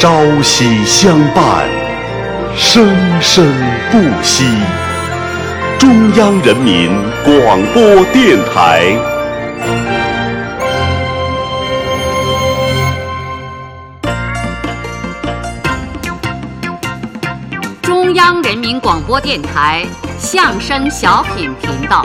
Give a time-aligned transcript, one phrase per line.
[0.00, 1.68] 朝夕相伴，
[2.56, 2.88] 生
[3.20, 3.54] 生
[3.90, 4.46] 不息。
[5.78, 6.90] 中央人民
[7.22, 8.96] 广播电台。
[17.82, 19.84] 中央人民广播电台
[20.18, 22.02] 相声小品频道。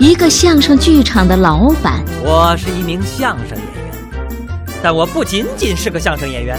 [0.00, 3.92] 一个相声剧场的老板，我是一名相声演员，
[4.80, 6.56] 但我不仅仅是个相声演员，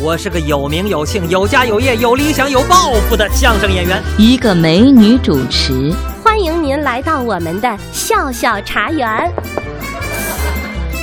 [0.00, 4.02] 我是个有名有姓、有家有业、有理想、有抱负的相声演员。
[4.18, 9.32] 一个美女主持，欢迎您来到我们的笑笑茶园。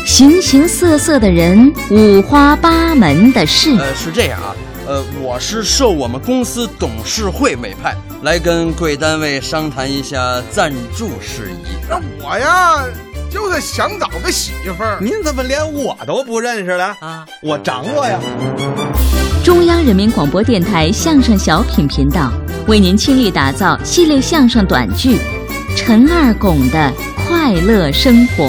[0.05, 3.77] 形形色色的人，五花八门的事。
[3.77, 4.53] 呃，是这样啊，
[4.85, 11.77] 呃，我是受我们公司董事会委派，来跟贵单位商谈一下赞助事宜。
[11.89, 12.83] 那我呀，
[13.31, 14.97] 就是想找个媳妇儿。
[14.99, 17.25] 您怎么连我都不认识了啊？
[17.41, 18.19] 我掌握呀！
[19.41, 22.29] 中央人民广播电台相声小品频道
[22.67, 25.17] 为您倾力打造系列相声短剧
[25.77, 26.93] 《陈二拱的
[27.25, 28.43] 快乐生活》。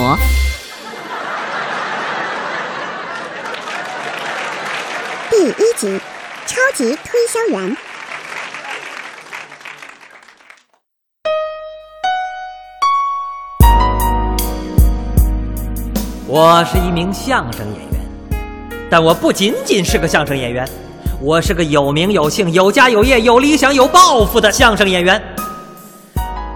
[5.30, 6.00] 第一集，
[6.44, 7.76] 超级推销员。
[16.32, 18.38] 我是一名相声演员，
[18.88, 20.64] 但我不仅仅是个相声演员，
[21.20, 25.20] 我是个有名有姓、有家有业、有理想、有抱负的相声演员。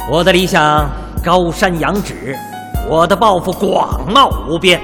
[0.09, 0.89] 我的理想
[1.25, 2.39] 高山仰止，
[2.89, 4.81] 我的抱负广袤无边。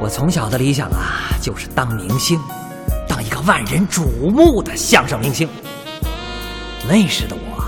[0.00, 2.40] 我从小的理想啊，就是当明星，
[3.06, 5.46] 当一个万人瞩目的相声明星。
[6.88, 7.62] 那时的我，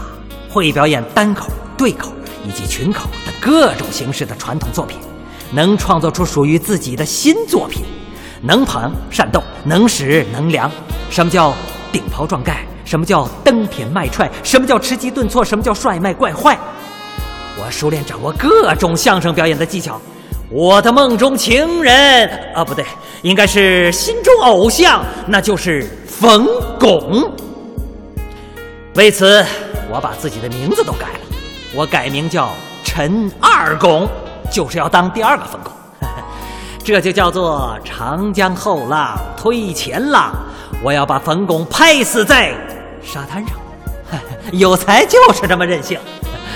[0.50, 2.10] 会表演单口、对口
[2.48, 4.96] 以及群口等各种形式的传统作品。
[5.52, 7.84] 能创作出属于自己的新作品，
[8.40, 10.70] 能捧善斗，能使能量。
[11.10, 11.54] 什么叫
[11.92, 12.66] 顶袍撞盖？
[12.84, 14.30] 什么叫登天卖踹？
[14.42, 15.44] 什么叫吃鸡顿挫？
[15.44, 16.58] 什么叫帅卖怪坏？
[17.58, 20.00] 我熟练掌握各种相声表演的技巧。
[20.50, 22.84] 我的梦中情人啊，不对，
[23.22, 26.46] 应该是心中偶像，那就是冯
[26.78, 27.32] 巩。
[28.94, 29.44] 为此，
[29.90, 31.20] 我把自己的名字都改了，
[31.74, 32.52] 我改名叫
[32.84, 34.06] 陈二巩。
[34.52, 35.72] 就是要当第二个冯巩，
[36.84, 40.30] 这就叫做长江后浪推前浪。
[40.82, 42.54] 我要把冯巩拍死在
[43.02, 43.56] 沙滩上，
[44.52, 45.98] 有才就是这么任性。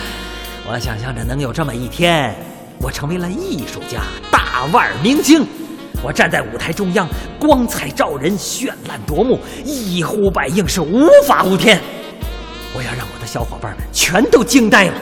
[0.69, 2.35] 我想象着能有这么一天，
[2.81, 5.47] 我成为了艺术家、大腕明星，
[6.03, 7.09] 我站在舞台中央，
[7.41, 11.81] 光彩照人，绚烂夺目，一呼百应，是无法无天。
[12.75, 14.95] 我要让我的小伙伴们全都惊呆了。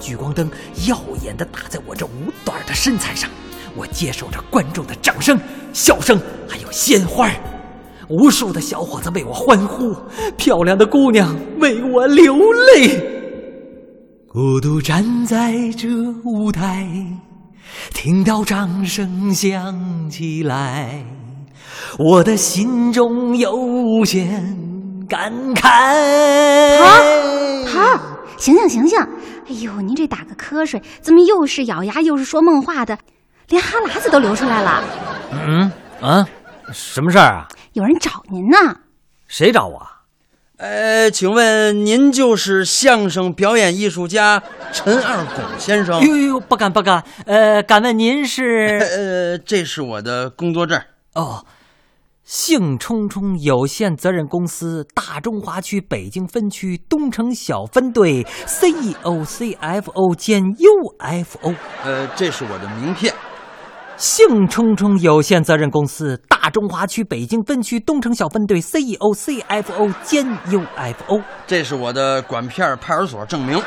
[0.00, 0.50] 聚光灯
[0.88, 3.30] 耀眼的打在我这五短的身材上，
[3.76, 5.38] 我接受着观众的掌声、
[5.72, 6.18] 笑声，
[6.48, 7.30] 还有鲜花
[8.08, 9.94] 无数的小伙子为我欢呼，
[10.36, 12.34] 漂亮的姑娘为我流
[12.74, 13.20] 泪。
[14.26, 15.88] 孤独站在这
[16.24, 16.88] 舞台，
[17.92, 21.04] 听到掌声响起来，
[21.98, 24.56] 我的心中有无限
[25.08, 26.78] 感慨。
[26.78, 27.02] 好，
[27.66, 28.00] 好，
[28.36, 28.98] 醒醒，醒醒！
[29.50, 32.96] 哎呦，您这打个瞌睡，怎么又是咬牙又是说梦话的，
[33.48, 34.84] 连哈喇子都流出来了？
[35.32, 36.24] 嗯啊，
[36.72, 37.48] 什么事儿啊？
[37.72, 38.76] 有人找您呢。
[39.26, 39.84] 谁找我？
[40.58, 44.40] 呃，请问您就是相声表演艺术家
[44.72, 46.00] 陈二拱先生？
[46.00, 47.02] 呦呦，不敢不敢。
[47.26, 48.78] 呃，敢问您是？
[48.80, 50.80] 呃，这是我的工作证。
[51.14, 51.44] 哦。
[52.32, 61.52] 兴冲冲有限责任公司大中华区北京分区东城小分队 CEO、CFO 兼 UFO。
[61.82, 63.12] 呃，这是我的名片。
[63.96, 71.20] 兴冲冲有限责任公司大中华区北京分区东城小分队 CEO、CFO 兼 UFO。
[71.48, 73.60] 这是我的管片派出所证明。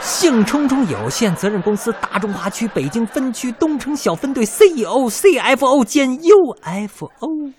[0.00, 7.52] 兴冲冲有限责任公司大中华区北京分区东城小分队 CEO、CFO 兼 UFO。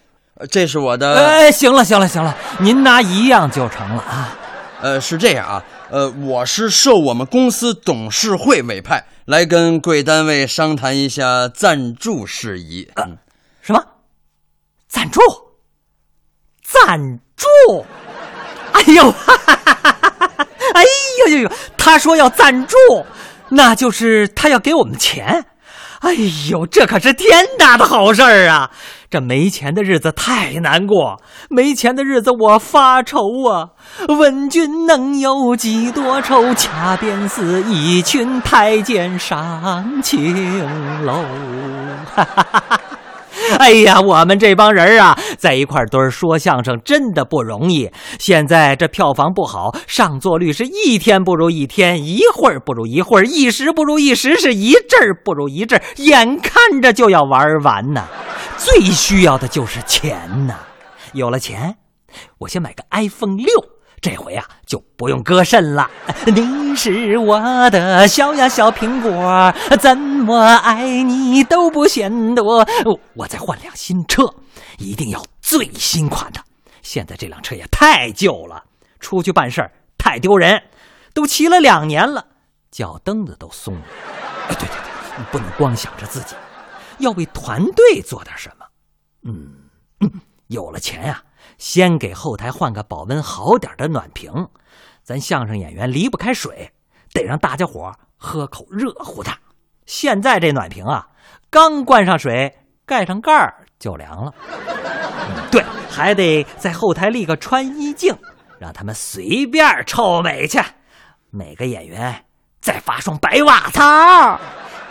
[0.51, 1.15] 这是我的。
[1.15, 4.37] 哎，行了，行了，行了，您拿一样就成了啊。
[4.81, 12.87] 呃，是这样啊，呃，我是受我们公司董事会委派，来跟贵单位商谈一下赞助事宜。
[12.95, 13.17] 嗯，
[13.61, 13.83] 什么？
[14.87, 15.19] 赞助？
[16.63, 17.85] 赞助？
[18.73, 20.47] 哎呦，哈哈哈哈哈！
[20.75, 20.83] 哎
[21.19, 22.77] 呦呦呦，他说要赞助，
[23.49, 25.45] 那就是他要给我们钱。
[26.01, 26.13] 哎
[26.51, 28.69] 呦，这可是天大的好事儿啊！
[29.09, 33.69] 这没钱的日子太难过，没钱的日子我发愁啊！
[34.09, 36.53] 问君能有几多愁？
[36.53, 41.23] 恰便似一群太监上青楼。
[43.59, 47.89] 哎呀，我们这帮人啊，在一块堆儿说相声真的不容易。
[48.19, 58.03] 现在这票房不好，上座率是一天不如一天，一会儿不如一会儿，一时不如一时，是一阵儿不如一阵儿，眼看着就要玩完呢。
[58.57, 60.55] 最需要的就是钱呐！
[61.13, 61.77] 有了钱，
[62.39, 63.47] 我先买个 iPhone 六，
[64.01, 65.89] 这回啊就不用割肾了。
[66.25, 72.67] 你是我的小呀小苹果，怎么爱你都不嫌多。
[73.13, 74.23] 我再换辆新车，
[74.77, 76.41] 一定要最新款的。
[76.81, 78.63] 现在这辆车也太旧了，
[78.99, 80.61] 出去办事儿太丢人。
[81.13, 82.25] 都骑了两年了，
[82.69, 83.81] 脚蹬子都松了。
[84.49, 86.35] 哎，对对对，不能光想着自己。
[86.99, 88.65] 要为团队做点什么，
[89.23, 90.11] 嗯，
[90.47, 91.21] 有了钱呀，
[91.57, 94.31] 先给后台换个保温好点的暖瓶。
[95.03, 96.71] 咱相声演员离不开水，
[97.13, 99.31] 得让大家伙喝口热乎的。
[99.85, 101.07] 现在这暖瓶啊，
[101.49, 104.33] 刚灌上水，盖上盖儿就凉了。
[105.49, 108.13] 对，还得在后台立个穿衣镜，
[108.59, 110.59] 让他们随便臭美去。
[111.29, 112.25] 每个演员
[112.59, 114.39] 再发双白袜操。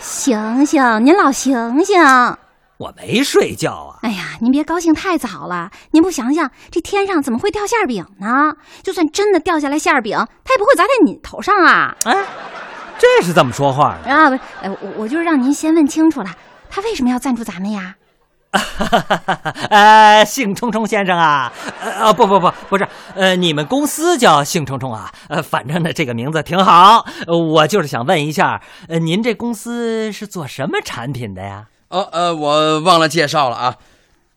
[0.06, 2.00] 醒醒，您老醒醒！
[2.78, 3.98] 我没睡觉啊！
[4.02, 5.68] 哎呀，您别高兴太早了。
[5.90, 8.54] 您不想想，这天上怎么会掉馅饼呢？
[8.84, 11.96] 就算真的掉下来馅饼，它也不会砸在你头上啊！
[12.04, 12.24] 哎，
[12.96, 14.30] 这是怎么说话啊？
[14.30, 16.30] 不，哎，我我就是让您先问清楚了，
[16.70, 17.96] 他为什么要赞助咱们呀？
[19.70, 25.12] 呃，兴冲冲先生啊，呃，不不不，不是，呃，你们公司叫兴冲冲啊？
[25.28, 27.04] 呃，反正呢，这个名字挺好。
[27.26, 31.66] 我就是想问一下，呃，您这公司是做什么产品的呀？
[31.88, 33.76] 哦，呃，我忘了介绍了啊，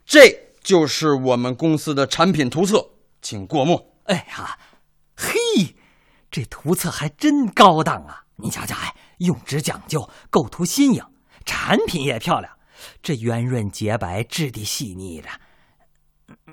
[0.06, 2.90] 这就是我们公司的产品图册，
[3.22, 3.94] 请过目。
[4.06, 4.58] 哎呀，
[5.16, 5.76] 嘿，
[6.30, 8.24] 这图册还真高档啊！
[8.38, 11.04] 你瞧瞧，哎，用纸讲究，构图新颖，
[11.46, 12.52] 产品也漂亮。
[13.02, 15.28] 这圆润洁白，质地细腻的，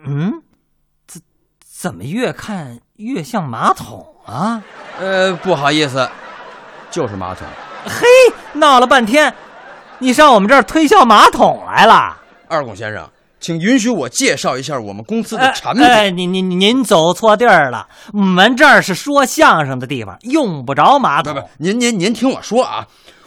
[0.04, 0.42] 嗯，
[1.06, 1.20] 怎
[1.60, 4.62] 怎么越看越像马桶啊？
[4.98, 6.08] 呃，不好意思，
[6.90, 7.46] 就是马桶。
[7.84, 8.06] 嘿，
[8.54, 9.34] 闹了半天，
[9.98, 12.16] 你上我们这儿推销马桶来了？
[12.48, 13.08] 二拱先生，
[13.38, 15.84] 请允许我介绍一下我们公司的产品。
[15.84, 21.34] 哎，您您您走错地儿了，我们这儿是说相声的地方，用不着马桶。
[21.34, 22.86] 不不，您您您听我说啊。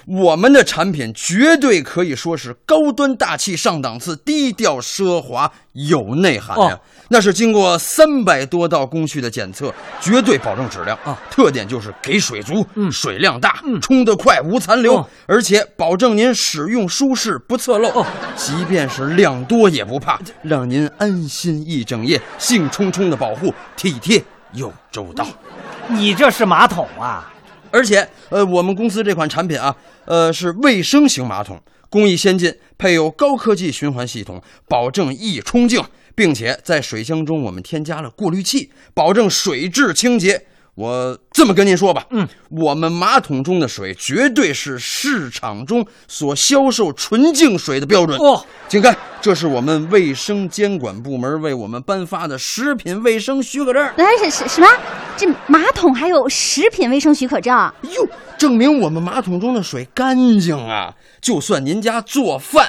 [0.09, 6.79] 我们的产品绝对可以说是高端大气上档次、低调奢华有内涵呀！
[7.09, 9.71] 那是经过三百多道工序的检测，
[10.01, 11.15] 绝对保证质量啊！
[11.29, 18.03] 特点就是给水足，水量大，冲得快，无残留，而且保证您使用舒适不侧漏，
[18.35, 22.19] 即便是量多也不怕，让您安心一整夜。
[22.39, 24.23] 兴冲冲的保护，体贴
[24.53, 25.27] 又周到。
[25.88, 27.31] 你这是马桶啊？
[27.71, 29.75] 而且，呃，我们公司这款产品啊，
[30.06, 35.83] 呃，是卫生型马桶，工艺先进，配有高科技循环系统，保证易冲净，
[36.16, 40.45] 并且在水箱中我们添加了过滤器，保证水质清洁。
[40.79, 48.41] 我这么跟您说吧，嗯，我们马桶中的水绝对是市场中所销售纯净水的标准哦。
[48.69, 53.85] 请看，这是我们卫生监管部门为我们颁发的食品卫生许可证。
[53.97, 54.67] 哎，什什什么？
[55.17, 57.53] 这马桶还有食品卫生许可证？
[57.81, 58.07] 哟，
[58.38, 60.93] 证明我们马桶中的水干净啊！
[61.19, 62.65] 就算您家做饭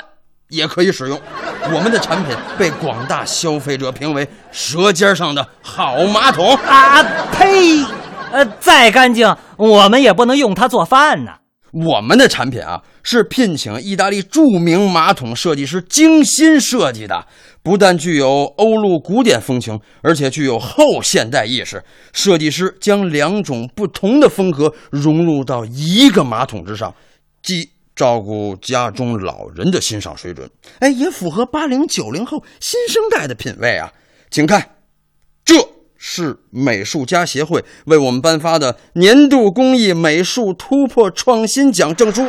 [0.49, 1.21] 也可以使用。
[1.73, 7.01] 我们的产品被广大消费者评为舌尖上的好马桶啊！
[7.31, 7.85] 呸！
[8.33, 11.33] 呃，再干净，我们也不能用它做饭呢。
[11.73, 17.27] 我们的产品啊，是聘请意大利著名马桶设计师精心设计的，
[17.63, 21.83] 不但具有欧陆古典风情，而且具有后现代意识。
[22.13, 26.93] 设计师将两种不同的风格融入到一个马桶之上，
[27.41, 33.93] 既照顾家中老人的欣赏水准，哎，也符合八零九零后新生代的品味啊！
[34.31, 34.71] 请看，
[35.45, 35.55] 这。
[36.03, 42.27] 是美术家协会为我们颁发的年度工艺美术突破创新奖证书，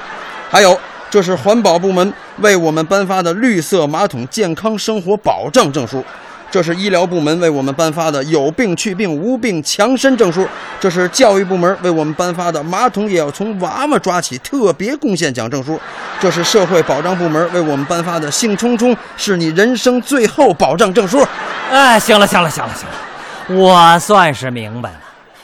[0.50, 0.78] 还有
[1.10, 6.04] 这是环保部门为我们颁发的绿色马桶健康生活保障证书，
[6.52, 10.46] 这是医疗部门为我们颁发的有病去病无病强身证书，
[10.82, 15.80] 这是教育部门为我们颁发的马桶也要从娃娃抓起特别贡献奖证书，
[16.20, 21.26] 这是社会保障部门为我们颁发的兴冲冲是你人生最后保障证书。
[21.72, 23.11] 哎，行了行了行了行了。
[23.50, 25.00] 我算是明白了，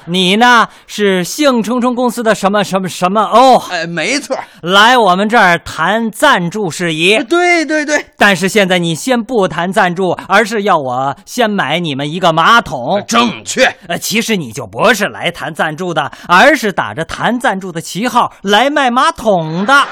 [0.06, 3.62] 你呢是兴冲冲公司的什么什么什么哦？
[3.70, 7.22] 哎，没错，来我们这儿谈赞助事宜。
[7.28, 13.04] 对对对，但是现在你先不谈赞助，而是要我先买你们一个马桶。
[13.06, 13.66] 正确。
[13.88, 19.84] 呃，其实你就不是来谈赞助的，而是打着谈赞助的旗号来卖马桶的。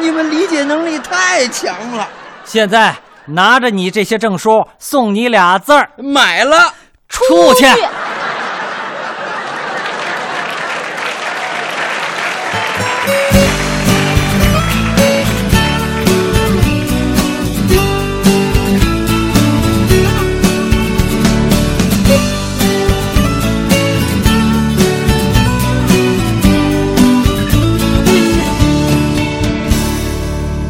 [0.00, 2.06] 你们理解能力太强了。
[2.44, 2.94] 现在
[3.26, 6.74] 拿着你这些证书，送你俩字儿：买了。
[7.12, 7.66] 出去。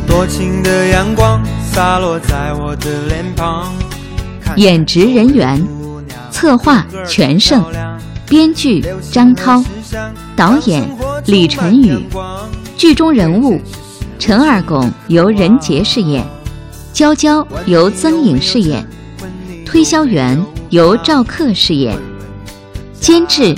[0.06, 3.72] 多情的阳光洒落在我的脸庞。
[4.56, 5.64] 演职人员：
[6.42, 7.64] 策划全胜，
[8.28, 9.62] 编剧张涛，
[10.34, 10.82] 导演
[11.26, 12.04] 李晨宇。
[12.76, 13.60] 剧中人物：
[14.18, 16.26] 陈二拱由任杰饰演，
[16.92, 18.84] 娇娇由曾颖饰演，
[19.64, 21.96] 推销员由赵克饰演，
[22.98, 23.54] 监制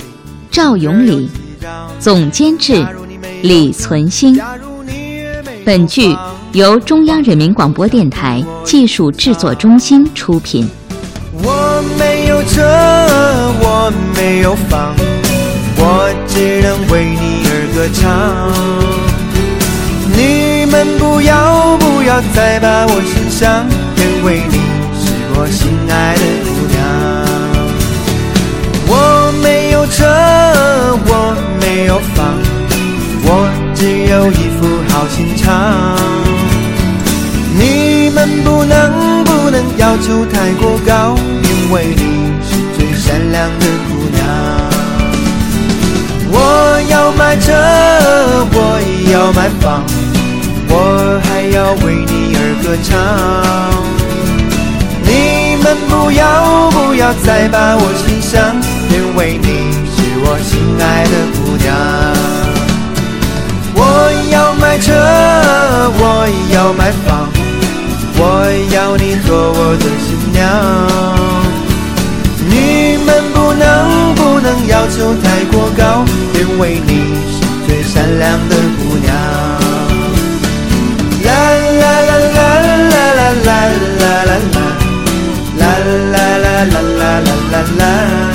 [0.51, 1.27] 赵永礼，
[1.99, 2.85] 总监制
[3.41, 4.39] 李存兴。
[5.65, 6.15] 本剧
[6.53, 10.69] 由中央人民广播电台技术制作中心出品。
[12.45, 12.61] 我没有车，
[13.59, 14.95] 我没有房，
[15.77, 15.83] 我
[16.27, 18.03] 只能为你而歌唱。
[20.13, 23.65] 你们不要不要再把我心上，
[23.97, 24.55] 因为你
[24.99, 25.03] 是
[25.35, 26.75] 我心爱的姑娘。
[28.87, 28.93] 我
[29.41, 30.05] 没有车，
[31.07, 32.37] 我没有房，
[33.23, 33.29] 我
[33.73, 34.61] 只有一副
[34.93, 35.43] 好心肠。
[37.57, 42.34] 你们不能不能要求太过高，因为你
[43.35, 44.17] 是最善良的姑娘。
[46.31, 46.35] 我
[46.89, 47.51] 要买车，
[48.53, 48.57] 我
[49.11, 49.83] 要买房，
[50.69, 50.73] 我
[51.23, 52.89] 还要为你而歌唱。
[55.03, 55.09] 你
[55.61, 58.55] 们不要不要再把我心伤，
[58.89, 59.47] 因为你
[59.91, 61.67] 是我心爱的姑娘。
[63.77, 63.79] 我
[64.31, 64.93] 要买车，
[65.99, 66.03] 我
[66.53, 67.27] 要买房，
[68.17, 68.21] 我
[68.73, 71.14] 要你做我的新娘。
[74.85, 79.15] 要求太过高，因为你是最善良的姑娘。
[81.23, 81.29] 啦
[81.81, 84.45] 啦啦啦啦啦啦啦啦啦
[85.57, 85.73] 啦
[86.11, 87.17] 啦啦啦啦
[87.51, 87.79] 啦啦。
[87.79, 88.34] 啦